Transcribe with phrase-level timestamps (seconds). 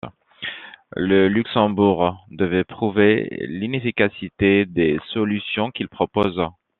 [0.95, 6.41] Le Luxembourg devait prouver l'inefficacité des solutions qu'il propose.